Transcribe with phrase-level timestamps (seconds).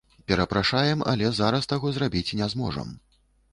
[0.29, 2.93] Перапрашаем, але зараз таго зрабіць не зможам.